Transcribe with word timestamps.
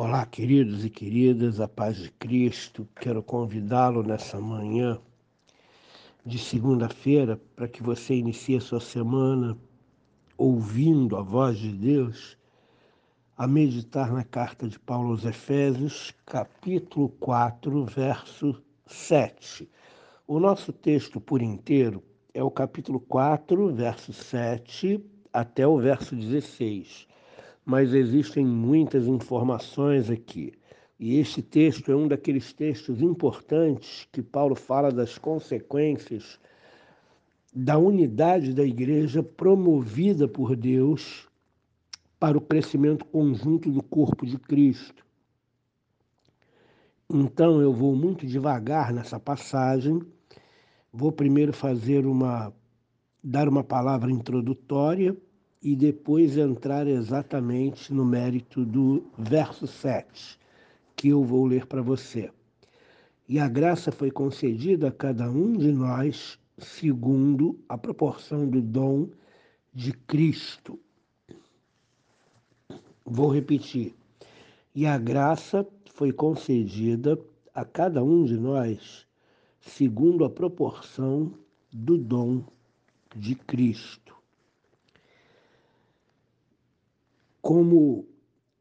Olá, 0.00 0.24
queridos 0.24 0.84
e 0.84 0.90
queridas, 0.90 1.58
a 1.58 1.66
paz 1.66 1.96
de 1.96 2.08
Cristo. 2.12 2.88
Quero 3.00 3.20
convidá-lo 3.20 4.00
nessa 4.04 4.40
manhã 4.40 4.96
de 6.24 6.38
segunda-feira 6.38 7.36
para 7.56 7.66
que 7.66 7.82
você 7.82 8.14
inicie 8.14 8.58
a 8.58 8.60
sua 8.60 8.78
semana 8.78 9.58
ouvindo 10.36 11.16
a 11.16 11.20
voz 11.20 11.58
de 11.58 11.72
Deus, 11.72 12.38
a 13.36 13.44
meditar 13.48 14.12
na 14.12 14.22
carta 14.22 14.68
de 14.68 14.78
Paulo 14.78 15.10
aos 15.10 15.24
Efésios, 15.24 16.14
capítulo 16.24 17.08
4, 17.18 17.84
verso 17.86 18.62
7. 18.86 19.68
O 20.28 20.38
nosso 20.38 20.72
texto 20.72 21.20
por 21.20 21.42
inteiro 21.42 22.04
é 22.32 22.40
o 22.40 22.52
capítulo 22.52 23.00
4, 23.00 23.74
verso 23.74 24.12
7 24.12 25.04
até 25.32 25.66
o 25.66 25.76
verso 25.76 26.14
16 26.14 27.07
mas 27.68 27.92
existem 27.92 28.46
muitas 28.46 29.06
informações 29.06 30.08
aqui. 30.08 30.54
E 30.98 31.18
este 31.18 31.42
texto 31.42 31.92
é 31.92 31.94
um 31.94 32.08
daqueles 32.08 32.50
textos 32.50 33.02
importantes 33.02 34.08
que 34.10 34.22
Paulo 34.22 34.54
fala 34.54 34.90
das 34.90 35.18
consequências 35.18 36.40
da 37.54 37.76
unidade 37.76 38.54
da 38.54 38.64
igreja 38.64 39.22
promovida 39.22 40.26
por 40.26 40.56
Deus 40.56 41.28
para 42.18 42.38
o 42.38 42.40
crescimento 42.40 43.04
conjunto 43.04 43.70
do 43.70 43.82
corpo 43.82 44.24
de 44.24 44.38
Cristo. 44.38 45.04
Então 47.10 47.60
eu 47.60 47.74
vou 47.74 47.94
muito 47.94 48.26
devagar 48.26 48.94
nessa 48.94 49.20
passagem. 49.20 50.00
Vou 50.90 51.12
primeiro 51.12 51.52
fazer 51.52 52.06
uma 52.06 52.50
dar 53.22 53.46
uma 53.46 53.62
palavra 53.62 54.10
introdutória 54.10 55.14
e 55.62 55.74
depois 55.74 56.36
entrar 56.36 56.86
exatamente 56.86 57.92
no 57.92 58.04
mérito 58.04 58.64
do 58.64 59.04
verso 59.18 59.66
7, 59.66 60.38
que 60.94 61.08
eu 61.08 61.24
vou 61.24 61.44
ler 61.46 61.66
para 61.66 61.82
você. 61.82 62.30
E 63.28 63.38
a 63.38 63.48
graça 63.48 63.92
foi 63.92 64.10
concedida 64.10 64.88
a 64.88 64.92
cada 64.92 65.30
um 65.30 65.52
de 65.56 65.72
nós 65.72 66.38
segundo 66.56 67.58
a 67.68 67.76
proporção 67.76 68.48
do 68.48 68.60
dom 68.60 69.08
de 69.74 69.92
Cristo. 69.92 70.78
Vou 73.04 73.28
repetir. 73.28 73.94
E 74.74 74.86
a 74.86 74.98
graça 74.98 75.66
foi 75.94 76.12
concedida 76.12 77.18
a 77.54 77.64
cada 77.64 78.02
um 78.02 78.24
de 78.24 78.36
nós 78.36 79.06
segundo 79.60 80.24
a 80.24 80.30
proporção 80.30 81.32
do 81.72 81.98
dom 81.98 82.42
de 83.14 83.34
Cristo. 83.34 84.07
Como 87.48 88.06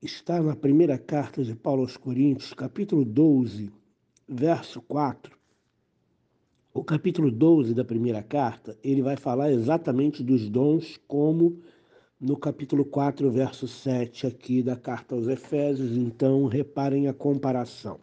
está 0.01 0.41
na 0.41 0.55
primeira 0.55 0.97
carta 0.97 1.43
de 1.43 1.53
Paulo 1.53 1.81
aos 1.81 1.97
Coríntios, 1.97 2.53
capítulo 2.53 3.03
12, 3.03 3.69
verso 4.25 4.81
4. 4.81 5.37
O 6.73 6.85
capítulo 6.85 7.29
12 7.29 7.73
da 7.73 7.83
primeira 7.83 8.23
carta, 8.23 8.79
ele 8.81 9.01
vai 9.01 9.17
falar 9.17 9.51
exatamente 9.51 10.23
dos 10.23 10.49
dons 10.49 10.97
como 11.05 11.59
no 12.17 12.37
capítulo 12.37 12.85
4, 12.85 13.29
verso 13.29 13.67
7 13.67 14.25
aqui 14.25 14.63
da 14.63 14.77
carta 14.77 15.15
aos 15.15 15.27
Efésios, 15.27 15.97
então 15.97 16.45
reparem 16.45 17.09
a 17.09 17.13
comparação. 17.13 17.99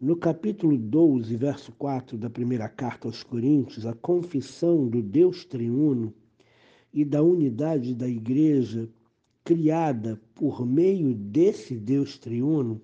No 0.00 0.16
capítulo 0.16 0.78
12, 0.78 1.36
verso 1.36 1.72
4 1.72 2.16
da 2.16 2.30
primeira 2.30 2.70
carta 2.70 3.06
aos 3.06 3.22
Coríntios, 3.22 3.84
a 3.84 3.92
confissão 3.92 4.88
do 4.88 5.02
Deus 5.02 5.44
triuno 5.44 6.14
e 6.94 7.04
da 7.04 7.20
unidade 7.20 7.92
da 7.92 8.08
igreja 8.08 8.88
criada 9.42 10.20
por 10.32 10.64
meio 10.64 11.12
desse 11.12 11.74
Deus 11.74 12.16
triuno 12.16 12.80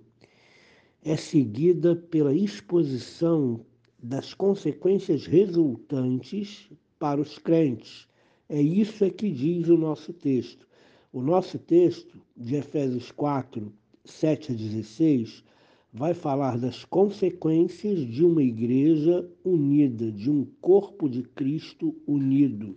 é 1.05 1.17
seguida 1.17 1.95
pela 1.95 2.35
exposição 2.35 3.65
das 4.03 4.35
consequências 4.35 5.27
resultantes 5.27 6.69
para 6.99 7.21
os 7.21 7.39
crentes. 7.39 8.09
É 8.49 8.61
isso 8.61 9.05
é 9.05 9.11
que 9.11 9.31
diz 9.31 9.69
o 9.69 9.79
nosso 9.79 10.13
texto. 10.13 10.67
O 11.13 11.23
nosso 11.23 11.57
texto 11.57 12.21
de 12.37 12.57
Efésios 12.57 13.13
4, 13.13 13.73
7 14.05 14.53
a 14.53 14.55
16 14.57 15.45
vai 15.93 16.15
falar 16.15 16.59
das 16.59 16.85
consequências 16.85 18.01
de 18.01 18.25
uma 18.25 18.43
igreja 18.43 19.29
unida, 19.45 20.11
de 20.11 20.29
um 20.29 20.45
corpo 20.61 21.09
de 21.09 21.23
Cristo 21.23 21.95
unido 22.09 22.77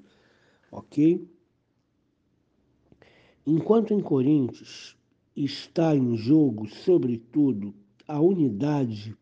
ok? 0.74 1.28
Enquanto 3.46 3.94
em 3.94 4.00
Coríntios 4.00 4.98
está 5.36 5.96
em 5.96 6.16
jogo, 6.16 6.68
sobretudo, 6.68 7.74
a 8.08 8.20
unidade 8.20 9.16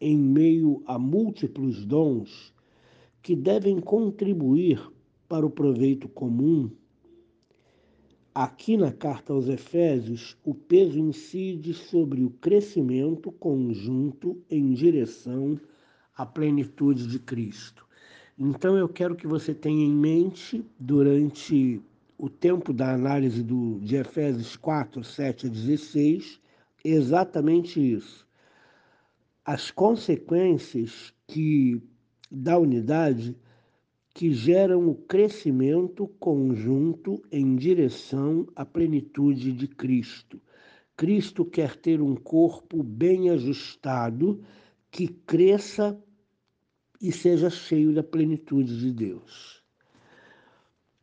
em 0.00 0.18
meio 0.18 0.82
a 0.86 0.98
múltiplos 0.98 1.84
dons 1.84 2.52
que 3.22 3.34
devem 3.34 3.80
contribuir 3.80 4.80
para 5.28 5.46
o 5.46 5.50
proveito 5.50 6.08
comum, 6.08 6.70
aqui 8.34 8.76
na 8.76 8.92
carta 8.92 9.32
aos 9.32 9.48
Efésios, 9.48 10.36
o 10.44 10.54
peso 10.54 10.98
incide 10.98 11.74
sobre 11.74 12.24
o 12.24 12.30
crescimento 12.30 13.30
conjunto 13.32 14.40
em 14.50 14.72
direção 14.72 15.60
à 16.16 16.24
plenitude 16.24 17.06
de 17.06 17.18
Cristo. 17.18 17.87
Então 18.38 18.76
eu 18.76 18.88
quero 18.88 19.16
que 19.16 19.26
você 19.26 19.52
tenha 19.52 19.84
em 19.84 19.92
mente 19.92 20.64
durante 20.78 21.82
o 22.16 22.30
tempo 22.30 22.72
da 22.72 22.94
análise 22.94 23.42
do, 23.42 23.80
de 23.80 23.96
Efésios 23.96 24.56
4, 24.56 25.02
7 25.02 25.46
a 25.46 25.50
16, 25.50 26.40
exatamente 26.84 27.80
isso. 27.80 28.24
As 29.44 29.72
consequências 29.72 31.12
que 31.26 31.82
da 32.30 32.58
unidade 32.58 33.36
que 34.14 34.32
geram 34.32 34.88
o 34.88 34.94
crescimento 34.94 36.06
conjunto 36.20 37.22
em 37.32 37.56
direção 37.56 38.46
à 38.54 38.64
plenitude 38.64 39.52
de 39.52 39.66
Cristo. 39.66 40.40
Cristo 40.96 41.44
quer 41.44 41.76
ter 41.76 42.00
um 42.00 42.14
corpo 42.14 42.82
bem 42.82 43.30
ajustado 43.30 44.42
que 44.90 45.08
cresça 45.08 45.96
e 47.00 47.12
seja 47.12 47.48
cheio 47.48 47.94
da 47.94 48.02
plenitude 48.02 48.78
de 48.78 48.92
Deus. 48.92 49.62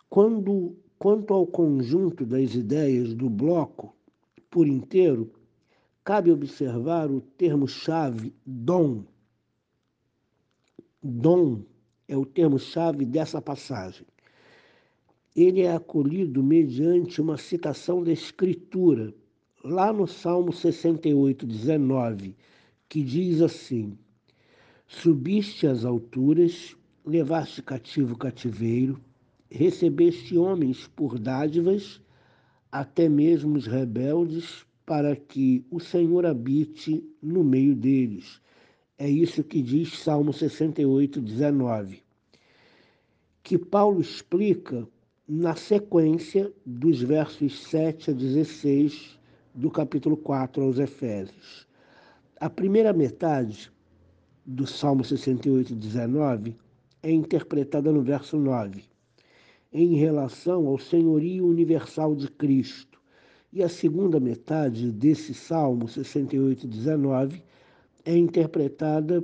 Quando, 0.09 0.75
quanto 0.99 1.33
ao 1.33 1.47
conjunto 1.47 2.25
das 2.25 2.53
ideias 2.53 3.13
do 3.13 3.29
bloco 3.29 3.95
por 4.49 4.67
inteiro, 4.67 5.31
cabe 6.03 6.31
observar 6.31 7.09
o 7.09 7.21
termo-chave 7.21 8.33
dom. 8.45 9.03
Dom 11.01 11.63
é 12.07 12.15
o 12.15 12.25
termo-chave 12.25 13.05
dessa 13.05 13.41
passagem. 13.41 14.05
Ele 15.35 15.61
é 15.61 15.73
acolhido 15.73 16.41
mediante 16.41 17.19
uma 17.19 17.37
citação 17.37 18.03
da 18.03 18.11
Escritura, 18.11 19.13
lá 19.63 19.91
no 19.91 20.07
Salmo 20.07 20.53
68, 20.53 21.45
19, 21.45 22.35
que 22.87 23.03
diz 23.03 23.41
assim: 23.41 23.97
Subiste 24.87 25.65
às 25.65 25.83
alturas, 25.83 26.75
levaste 27.03 27.61
cativo 27.61 28.13
o 28.13 28.17
cativeiro, 28.17 29.01
recebeste 29.49 30.37
homens 30.37 30.87
por 30.87 31.17
dádivas, 31.17 31.99
até 32.71 33.09
mesmo 33.09 33.57
os 33.57 33.65
rebeldes, 33.65 34.65
para 34.85 35.15
que 35.15 35.65
o 35.71 35.79
Senhor 35.79 36.25
habite 36.25 37.03
no 37.21 37.43
meio 37.43 37.75
deles. 37.75 38.39
É 38.97 39.09
isso 39.09 39.43
que 39.43 39.61
diz 39.61 39.97
Salmo 39.97 40.31
68, 40.31 41.19
19. 41.19 42.03
Que 43.41 43.57
Paulo 43.57 43.99
explica 43.99 44.87
na 45.27 45.55
sequência 45.55 46.53
dos 46.63 47.01
versos 47.01 47.59
7 47.63 48.11
a 48.11 48.13
16 48.13 49.19
do 49.53 49.71
capítulo 49.71 50.15
4 50.15 50.61
aos 50.61 50.77
Efésios. 50.77 51.67
A 52.39 52.49
primeira 52.49 52.93
metade 52.93 53.71
do 54.45 54.67
Salmo 54.67 55.03
68, 55.03 55.73
19 55.73 56.55
é 57.01 57.11
interpretada 57.11 57.91
no 57.91 58.03
verso 58.03 58.37
9, 58.37 58.83
em 59.73 59.95
relação 59.95 60.67
ao 60.67 60.77
senhorio 60.77 61.47
universal 61.47 62.15
de 62.15 62.29
Cristo. 62.29 63.01
E 63.51 63.63
a 63.63 63.69
segunda 63.69 64.19
metade 64.19 64.91
desse 64.91 65.33
Salmo 65.33 65.87
68, 65.87 66.67
19 66.67 67.41
é 68.03 68.15
interpretada 68.15 69.23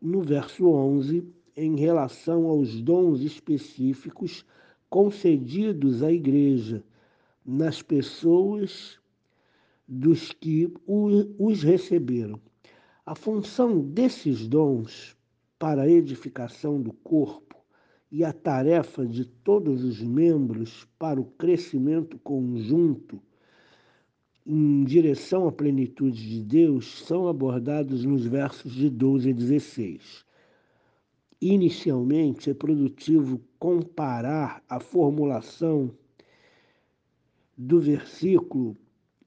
no 0.00 0.20
verso 0.20 0.66
11, 0.68 1.24
em 1.56 1.76
relação 1.76 2.46
aos 2.46 2.82
dons 2.82 3.22
específicos 3.22 4.44
concedidos 4.90 6.02
à 6.02 6.12
igreja 6.12 6.82
nas 7.46 7.80
pessoas 7.80 8.98
dos 9.88 10.32
que 10.32 10.72
os 10.86 11.62
receberam. 11.62 12.40
A 13.04 13.14
função 13.14 13.80
desses 13.80 14.46
dons 14.46 15.16
para 15.58 15.82
a 15.82 15.88
edificação 15.88 16.80
do 16.80 16.92
corpo 16.92 17.56
e 18.10 18.24
a 18.24 18.32
tarefa 18.32 19.06
de 19.06 19.24
todos 19.24 19.84
os 19.84 20.02
membros 20.02 20.86
para 20.98 21.20
o 21.20 21.24
crescimento 21.24 22.18
conjunto 22.18 23.20
em 24.46 24.84
direção 24.84 25.46
à 25.46 25.52
plenitude 25.52 26.28
de 26.28 26.42
Deus 26.42 27.04
são 27.06 27.28
abordados 27.28 28.04
nos 28.04 28.26
versos 28.26 28.72
de 28.72 28.90
12 28.90 29.30
a 29.30 29.32
16. 29.32 30.24
Inicialmente, 31.40 32.50
é 32.50 32.54
produtivo 32.54 33.40
comparar 33.58 34.62
a 34.68 34.80
formulação 34.80 35.90
do 37.56 37.80
versículo 37.80 38.76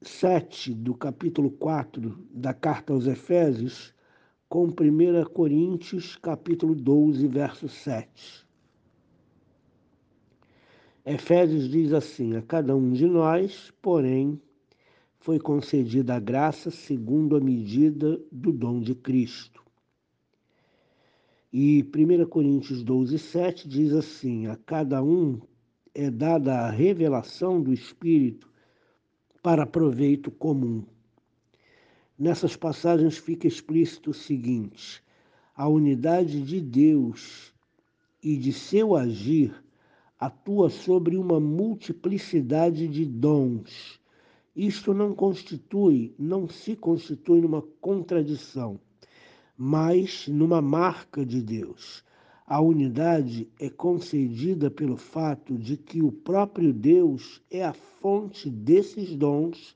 7 0.06 0.74
do 0.74 0.94
capítulo 0.94 1.50
4 1.50 2.18
da 2.30 2.52
carta 2.52 2.92
aos 2.92 3.06
Efésios 3.06 3.94
com 4.48 4.66
1 4.66 5.24
Coríntios, 5.32 6.16
capítulo 6.16 6.74
12, 6.74 7.26
verso 7.26 7.68
7. 7.68 8.46
Efésios 11.06 11.70
diz 11.70 11.92
assim: 11.94 12.36
A 12.36 12.42
cada 12.42 12.76
um 12.76 12.92
de 12.92 13.06
nós, 13.06 13.72
porém, 13.80 14.38
foi 15.20 15.38
concedida 15.38 16.16
a 16.16 16.20
graça 16.20 16.70
segundo 16.70 17.34
a 17.34 17.40
medida 17.40 18.20
do 18.30 18.52
dom 18.52 18.80
de 18.80 18.94
Cristo. 18.94 19.62
E 21.50 21.82
1 21.82 22.26
Coríntios 22.26 22.82
12, 22.82 23.18
7 23.18 23.66
diz 23.66 23.92
assim: 23.94 24.48
A 24.48 24.56
cada 24.56 25.02
um 25.02 25.40
é 25.94 26.10
dada 26.10 26.60
a 26.60 26.70
revelação 26.70 27.62
do 27.62 27.72
Espírito 27.72 28.53
para 29.44 29.64
proveito 29.64 30.28
comum. 30.32 30.82
Nessas 32.18 32.56
passagens 32.56 33.16
fica 33.16 33.46
explícito 33.46 34.10
o 34.10 34.14
seguinte: 34.14 35.00
a 35.54 35.68
unidade 35.68 36.42
de 36.42 36.60
Deus 36.60 37.54
e 38.20 38.36
de 38.36 38.52
seu 38.52 38.96
agir 38.96 39.54
atua 40.18 40.68
sobre 40.68 41.16
uma 41.16 41.38
multiplicidade 41.38 42.88
de 42.88 43.06
dons 43.06 44.02
isto 44.56 44.94
não 44.94 45.12
constitui, 45.12 46.14
não 46.16 46.48
se 46.48 46.76
constitui 46.76 47.40
numa 47.40 47.60
contradição, 47.80 48.78
mas 49.58 50.28
numa 50.28 50.62
marca 50.62 51.26
de 51.26 51.42
Deus. 51.42 52.04
A 52.46 52.60
unidade 52.60 53.48
é 53.58 53.70
concedida 53.70 54.70
pelo 54.70 54.98
fato 54.98 55.56
de 55.56 55.78
que 55.78 56.02
o 56.02 56.12
próprio 56.12 56.74
Deus 56.74 57.40
é 57.50 57.64
a 57.64 57.72
fonte 57.72 58.50
desses 58.50 59.16
dons 59.16 59.74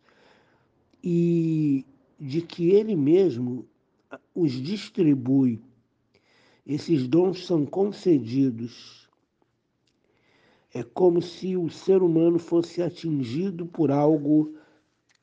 e 1.02 1.86
de 2.20 2.42
que 2.42 2.70
ele 2.70 2.94
mesmo 2.94 3.66
os 4.34 4.52
distribui. 4.52 5.62
Esses 6.66 7.08
dons 7.08 7.46
são 7.46 7.64
concedidos. 7.64 9.08
É 10.74 10.82
como 10.82 11.22
se 11.22 11.56
o 11.56 11.70
ser 11.70 12.02
humano 12.02 12.38
fosse 12.38 12.82
atingido 12.82 13.64
por 13.64 13.90
algo 13.90 14.54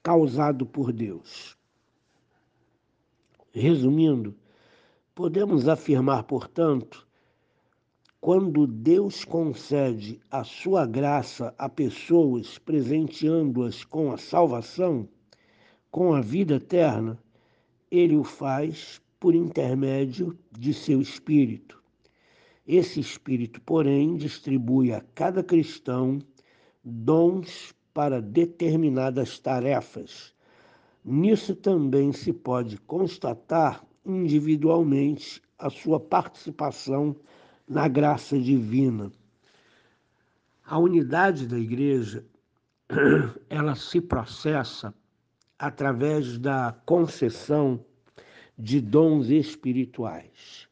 causado 0.01 0.65
por 0.65 0.91
Deus. 0.91 1.55
Resumindo, 3.51 4.35
podemos 5.13 5.67
afirmar, 5.67 6.23
portanto, 6.23 7.04
quando 8.25 8.65
Deus 8.65 9.23
concede 9.23 10.19
a 10.31 10.43
sua 10.43 10.83
graça 10.87 11.53
a 11.59 11.69
pessoas, 11.69 12.57
presenteando-as 12.57 13.83
com 13.83 14.11
a 14.11 14.17
salvação, 14.17 15.07
com 15.91 16.11
a 16.11 16.21
vida 16.21 16.55
eterna, 16.55 17.19
ele 17.91 18.17
o 18.17 18.23
faz 18.23 18.99
por 19.19 19.35
intermédio 19.35 20.35
de 20.51 20.73
seu 20.73 20.99
Espírito. 21.01 21.79
Esse 22.65 22.99
Espírito, 22.99 23.61
porém, 23.61 24.15
distribui 24.15 24.91
a 24.91 25.01
cada 25.13 25.43
cristão 25.43 26.17
dons 26.83 27.75
para 27.93 28.19
determinadas 28.19 29.37
tarefas. 29.37 30.33
Nisso 31.05 31.55
também 31.55 32.11
se 32.11 32.33
pode 32.33 32.79
constatar 32.79 33.85
individualmente 34.03 35.43
a 35.59 35.69
sua 35.69 35.99
participação 35.99 37.15
na 37.67 37.87
graça 37.87 38.39
divina. 38.39 39.11
A 40.65 40.77
unidade 40.77 41.47
da 41.47 41.57
igreja, 41.57 42.25
ela 43.49 43.75
se 43.75 44.01
processa 44.01 44.93
através 45.57 46.37
da 46.37 46.75
concessão 46.85 47.83
de 48.57 48.81
dons 48.81 49.29
espirituais. 49.29 50.67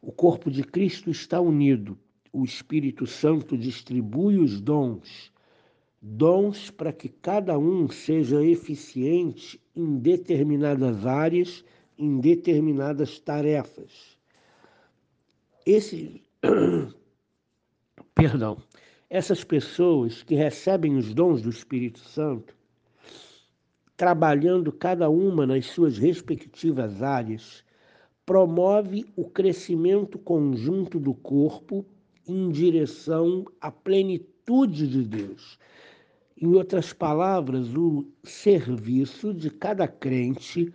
O 0.00 0.10
corpo 0.10 0.50
de 0.50 0.62
Cristo 0.64 1.10
está 1.10 1.40
unido. 1.40 1.98
O 2.32 2.44
Espírito 2.44 3.06
Santo 3.06 3.56
distribui 3.56 4.38
os 4.38 4.60
dons 4.60 5.32
dons 6.02 6.68
para 6.68 6.92
que 6.92 7.08
cada 7.08 7.56
um 7.56 7.88
seja 7.88 8.44
eficiente 8.44 9.60
em 9.74 9.98
determinadas 9.98 11.06
áreas, 11.06 11.64
em 11.96 12.18
determinadas 12.18 13.20
tarefas. 13.20 14.18
Esse 15.64 16.20
perdão, 18.16 18.56
essas 19.08 19.44
pessoas 19.44 20.24
que 20.24 20.34
recebem 20.34 20.96
os 20.96 21.14
dons 21.14 21.40
do 21.40 21.50
Espírito 21.50 22.00
Santo, 22.00 22.56
trabalhando 23.96 24.72
cada 24.72 25.08
uma 25.08 25.46
nas 25.46 25.66
suas 25.66 25.98
respectivas 25.98 27.00
áreas, 27.00 27.62
promove 28.26 29.06
o 29.14 29.24
crescimento 29.30 30.18
conjunto 30.18 30.98
do 30.98 31.14
corpo 31.14 31.86
em 32.26 32.50
direção 32.50 33.44
à 33.60 33.70
plenitude 33.70 34.88
de 34.88 35.04
Deus. 35.04 35.60
Em 36.36 36.48
outras 36.56 36.92
palavras, 36.92 37.72
o 37.72 38.04
serviço 38.24 39.32
de 39.32 39.48
cada 39.48 39.86
crente 39.86 40.74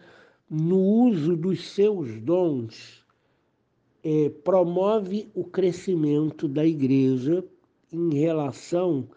no 0.50 0.80
uso 0.80 1.36
dos 1.36 1.68
seus 1.72 2.22
dons 2.22 3.06
é, 4.10 4.30
promove 4.30 5.30
o 5.36 5.44
crescimento 5.44 6.48
da 6.48 6.66
igreja 6.66 7.44
em 7.92 8.14
relação 8.14 9.10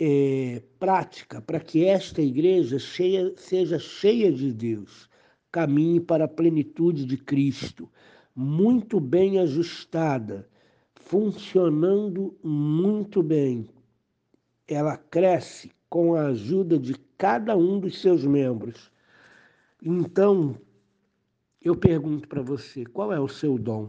é, 0.00 0.62
prática, 0.78 1.42
para 1.42 1.60
que 1.60 1.84
esta 1.84 2.22
igreja 2.22 2.78
cheia, 2.78 3.34
seja 3.36 3.78
cheia 3.78 4.32
de 4.32 4.54
Deus, 4.54 5.06
caminhe 5.52 6.00
para 6.00 6.24
a 6.24 6.28
plenitude 6.28 7.04
de 7.04 7.18
Cristo, 7.18 7.86
muito 8.34 8.98
bem 8.98 9.38
ajustada, 9.38 10.48
funcionando 10.94 12.34
muito 12.42 13.22
bem 13.22 13.68
ela 14.66 14.96
cresce 14.96 15.70
com 15.90 16.14
a 16.14 16.28
ajuda 16.28 16.78
de 16.78 16.94
cada 17.18 17.54
um 17.54 17.78
dos 17.78 18.00
seus 18.00 18.24
membros. 18.24 18.90
Então, 19.82 20.56
eu 21.64 21.74
pergunto 21.74 22.28
para 22.28 22.42
você, 22.42 22.84
qual 22.84 23.10
é 23.10 23.18
o 23.18 23.26
seu 23.26 23.58
dom? 23.58 23.88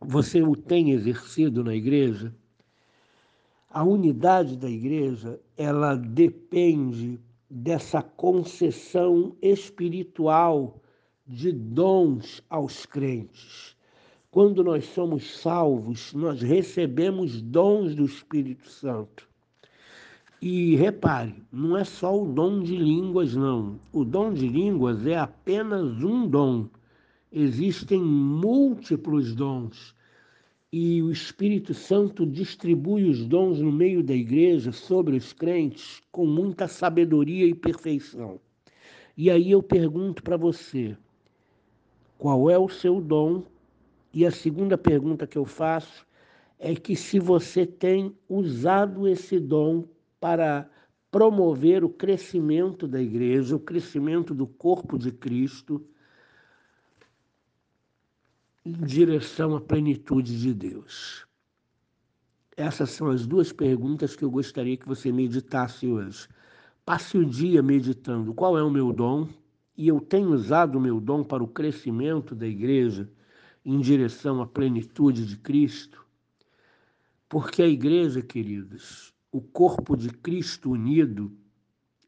Você 0.00 0.42
o 0.42 0.56
tem 0.56 0.90
exercido 0.90 1.62
na 1.62 1.74
igreja? 1.74 2.34
A 3.70 3.84
unidade 3.84 4.56
da 4.56 4.68
igreja, 4.68 5.40
ela 5.56 5.94
depende 5.94 7.20
dessa 7.48 8.02
concessão 8.02 9.36
espiritual 9.40 10.82
de 11.24 11.52
dons 11.52 12.42
aos 12.50 12.84
crentes. 12.84 13.76
Quando 14.30 14.64
nós 14.64 14.86
somos 14.86 15.38
salvos, 15.38 16.12
nós 16.12 16.42
recebemos 16.42 17.40
dons 17.40 17.94
do 17.94 18.04
Espírito 18.04 18.68
Santo. 18.68 19.28
E 20.46 20.76
repare, 20.76 21.42
não 21.50 21.74
é 21.74 21.84
só 21.84 22.22
o 22.22 22.30
dom 22.30 22.60
de 22.60 22.76
línguas, 22.76 23.34
não. 23.34 23.80
O 23.90 24.04
dom 24.04 24.30
de 24.30 24.46
línguas 24.46 25.06
é 25.06 25.16
apenas 25.16 26.04
um 26.04 26.28
dom. 26.28 26.68
Existem 27.32 27.98
múltiplos 27.98 29.34
dons. 29.34 29.96
E 30.70 31.00
o 31.02 31.10
Espírito 31.10 31.72
Santo 31.72 32.26
distribui 32.26 33.04
os 33.04 33.24
dons 33.24 33.58
no 33.58 33.72
meio 33.72 34.02
da 34.02 34.12
igreja 34.12 34.70
sobre 34.70 35.16
os 35.16 35.32
crentes 35.32 36.02
com 36.12 36.26
muita 36.26 36.68
sabedoria 36.68 37.46
e 37.46 37.54
perfeição. 37.54 38.38
E 39.16 39.30
aí 39.30 39.50
eu 39.50 39.62
pergunto 39.62 40.22
para 40.22 40.36
você: 40.36 40.94
qual 42.18 42.50
é 42.50 42.58
o 42.58 42.68
seu 42.68 43.00
dom 43.00 43.44
e 44.12 44.26
a 44.26 44.30
segunda 44.30 44.76
pergunta 44.76 45.26
que 45.26 45.38
eu 45.38 45.46
faço 45.46 46.06
é 46.58 46.74
que 46.74 46.94
se 46.94 47.18
você 47.18 47.64
tem 47.64 48.14
usado 48.28 49.08
esse 49.08 49.40
dom 49.40 49.86
para 50.24 50.70
promover 51.10 51.84
o 51.84 51.88
crescimento 51.90 52.88
da 52.88 52.98
igreja, 52.98 53.56
o 53.56 53.60
crescimento 53.60 54.32
do 54.32 54.46
corpo 54.46 54.96
de 54.96 55.12
Cristo 55.12 55.86
em 58.64 58.72
direção 58.72 59.54
à 59.54 59.60
plenitude 59.60 60.40
de 60.40 60.54
Deus. 60.54 61.26
Essas 62.56 62.88
são 62.88 63.08
as 63.08 63.26
duas 63.26 63.52
perguntas 63.52 64.16
que 64.16 64.24
eu 64.24 64.30
gostaria 64.30 64.78
que 64.78 64.88
você 64.88 65.12
meditasse 65.12 65.86
hoje. 65.86 66.26
Passe 66.86 67.18
o 67.18 67.26
dia 67.26 67.62
meditando 67.62 68.32
qual 68.32 68.56
é 68.56 68.62
o 68.62 68.70
meu 68.70 68.94
dom, 68.94 69.28
e 69.76 69.88
eu 69.88 70.00
tenho 70.00 70.30
usado 70.30 70.78
o 70.78 70.80
meu 70.80 71.02
dom 71.02 71.22
para 71.22 71.44
o 71.44 71.48
crescimento 71.48 72.34
da 72.34 72.46
igreja 72.46 73.12
em 73.62 73.78
direção 73.78 74.40
à 74.40 74.46
plenitude 74.46 75.26
de 75.26 75.36
Cristo, 75.36 76.02
porque 77.28 77.62
a 77.62 77.68
igreja, 77.68 78.22
queridos, 78.22 79.13
o 79.34 79.40
corpo 79.40 79.96
de 79.96 80.10
Cristo 80.10 80.70
unido, 80.70 81.36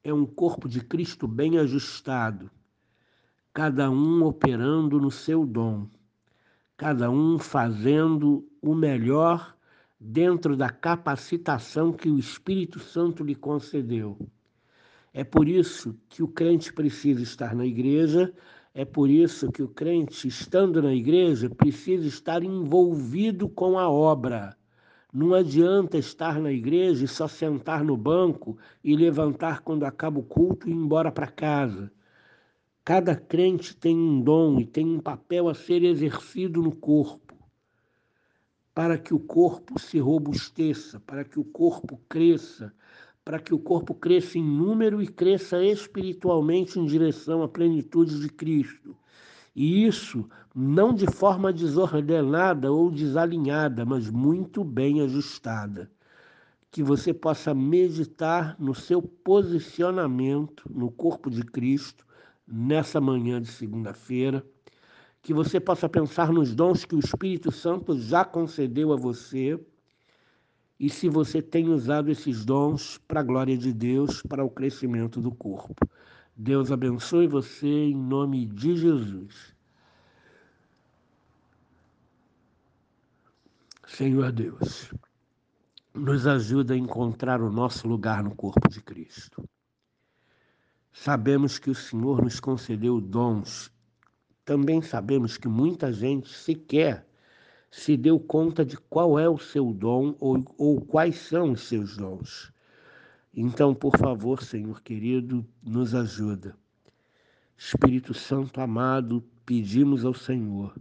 é 0.04 0.14
um 0.14 0.24
corpo 0.24 0.68
de 0.68 0.80
Cristo 0.80 1.26
bem 1.26 1.58
ajustado, 1.58 2.48
cada 3.52 3.90
um 3.90 4.22
operando 4.22 5.00
no 5.00 5.10
seu 5.10 5.44
dom, 5.44 5.88
cada 6.76 7.10
um 7.10 7.36
fazendo 7.36 8.48
o 8.62 8.76
melhor 8.76 9.56
dentro 9.98 10.56
da 10.56 10.70
capacitação 10.70 11.92
que 11.92 12.08
o 12.08 12.16
Espírito 12.16 12.78
Santo 12.78 13.24
lhe 13.24 13.34
concedeu. 13.34 14.16
É 15.12 15.24
por 15.24 15.48
isso 15.48 15.98
que 16.08 16.22
o 16.22 16.28
crente 16.28 16.72
precisa 16.72 17.24
estar 17.24 17.56
na 17.56 17.66
igreja, 17.66 18.32
é 18.72 18.84
por 18.84 19.10
isso 19.10 19.50
que 19.50 19.64
o 19.64 19.68
crente, 19.68 20.28
estando 20.28 20.80
na 20.80 20.94
igreja, 20.94 21.50
precisa 21.50 22.06
estar 22.06 22.44
envolvido 22.44 23.48
com 23.48 23.76
a 23.76 23.90
obra. 23.90 24.56
Não 25.18 25.32
adianta 25.32 25.96
estar 25.96 26.38
na 26.38 26.52
igreja 26.52 27.06
e 27.06 27.08
só 27.08 27.26
sentar 27.26 27.82
no 27.82 27.96
banco 27.96 28.58
e 28.84 28.94
levantar 28.94 29.62
quando 29.62 29.86
acaba 29.86 30.20
o 30.20 30.22
culto 30.22 30.68
e 30.68 30.72
ir 30.72 30.74
embora 30.74 31.10
para 31.10 31.26
casa. 31.26 31.90
Cada 32.84 33.16
crente 33.16 33.74
tem 33.74 33.96
um 33.96 34.20
dom 34.20 34.60
e 34.60 34.66
tem 34.66 34.84
um 34.84 35.00
papel 35.00 35.48
a 35.48 35.54
ser 35.54 35.82
exercido 35.82 36.60
no 36.60 36.70
corpo, 36.70 37.34
para 38.74 38.98
que 38.98 39.14
o 39.14 39.18
corpo 39.18 39.80
se 39.80 39.98
robusteça, 39.98 41.00
para 41.00 41.24
que 41.24 41.40
o 41.40 41.44
corpo 41.44 41.98
cresça, 42.10 42.70
para 43.24 43.38
que 43.38 43.54
o 43.54 43.58
corpo 43.58 43.94
cresça 43.94 44.36
em 44.36 44.44
número 44.44 45.02
e 45.02 45.08
cresça 45.08 45.64
espiritualmente 45.64 46.78
em 46.78 46.84
direção 46.84 47.42
à 47.42 47.48
plenitude 47.48 48.20
de 48.20 48.28
Cristo. 48.28 48.94
E 49.56 49.86
isso 49.86 50.28
não 50.54 50.92
de 50.92 51.06
forma 51.06 51.50
desordenada 51.50 52.70
ou 52.70 52.90
desalinhada, 52.90 53.86
mas 53.86 54.10
muito 54.10 54.62
bem 54.62 55.00
ajustada. 55.00 55.90
Que 56.70 56.82
você 56.82 57.14
possa 57.14 57.54
meditar 57.54 58.54
no 58.58 58.74
seu 58.74 59.00
posicionamento 59.00 60.70
no 60.70 60.90
corpo 60.90 61.30
de 61.30 61.42
Cristo 61.42 62.06
nessa 62.46 63.00
manhã 63.00 63.40
de 63.40 63.48
segunda-feira. 63.48 64.44
Que 65.22 65.32
você 65.32 65.58
possa 65.58 65.88
pensar 65.88 66.30
nos 66.30 66.54
dons 66.54 66.84
que 66.84 66.94
o 66.94 67.00
Espírito 67.00 67.50
Santo 67.50 67.98
já 67.98 68.26
concedeu 68.26 68.92
a 68.92 68.96
você 68.96 69.58
e 70.78 70.90
se 70.90 71.08
você 71.08 71.40
tem 71.40 71.70
usado 71.70 72.10
esses 72.10 72.44
dons 72.44 72.98
para 73.08 73.20
a 73.20 73.24
glória 73.24 73.56
de 73.56 73.72
Deus, 73.72 74.20
para 74.20 74.44
o 74.44 74.50
crescimento 74.50 75.18
do 75.18 75.34
corpo. 75.34 75.74
Deus 76.38 76.70
abençoe 76.70 77.26
você 77.26 77.66
em 77.66 77.96
nome 77.96 78.44
de 78.44 78.76
Jesus. 78.76 79.56
Senhor 83.86 84.30
Deus, 84.30 84.92
nos 85.94 86.26
ajuda 86.26 86.74
a 86.74 86.76
encontrar 86.76 87.40
o 87.40 87.50
nosso 87.50 87.88
lugar 87.88 88.22
no 88.22 88.34
corpo 88.34 88.68
de 88.68 88.82
Cristo. 88.82 89.48
Sabemos 90.92 91.58
que 91.58 91.70
o 91.70 91.74
Senhor 91.74 92.22
nos 92.22 92.38
concedeu 92.38 93.00
dons. 93.00 93.72
Também 94.44 94.82
sabemos 94.82 95.38
que 95.38 95.48
muita 95.48 95.90
gente 95.90 96.28
sequer 96.28 97.08
se 97.70 97.96
deu 97.96 98.20
conta 98.20 98.62
de 98.62 98.76
qual 98.76 99.18
é 99.18 99.26
o 99.26 99.38
seu 99.38 99.72
dom 99.72 100.14
ou, 100.20 100.44
ou 100.58 100.82
quais 100.82 101.16
são 101.16 101.52
os 101.52 101.62
seus 101.62 101.96
dons. 101.96 102.52
Então, 103.38 103.74
por 103.74 103.98
favor, 103.98 104.42
Senhor 104.42 104.80
querido, 104.80 105.46
nos 105.62 105.94
ajuda. 105.94 106.56
Espírito 107.54 108.14
Santo 108.14 108.62
amado, 108.62 109.22
pedimos 109.44 110.06
ao 110.06 110.14
Senhor 110.14 110.74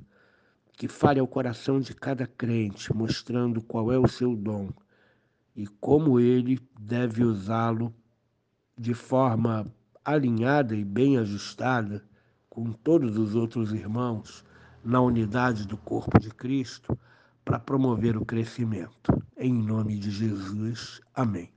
que 0.72 0.88
fale 0.88 1.20
ao 1.20 1.28
coração 1.28 1.80
de 1.80 1.94
cada 1.94 2.26
crente, 2.26 2.94
mostrando 2.94 3.62
qual 3.62 3.92
é 3.92 4.00
o 4.00 4.08
seu 4.08 4.36
dom 4.36 4.70
e 5.54 5.68
como 5.68 6.20
ele 6.20 6.60
deve 6.80 7.24
usá-lo 7.24 7.94
de 8.78 8.94
forma 8.94 9.66
alinhada 10.04 10.76
e 10.76 10.84
bem 10.84 11.18
ajustada 11.18 12.04
com 12.50 12.72
todos 12.72 13.18
os 13.18 13.36
outros 13.36 13.74
irmãos 13.74 14.44
na 14.84 15.02
unidade 15.02 15.66
do 15.66 15.78
corpo 15.78 16.20
de 16.20 16.30
Cristo 16.30 16.98
para 17.44 17.60
promover 17.60 18.18
o 18.18 18.26
crescimento. 18.26 19.14
Em 19.38 19.54
nome 19.54 19.98
de 19.98 20.12
Jesus. 20.12 21.02
Amém. 21.14 21.55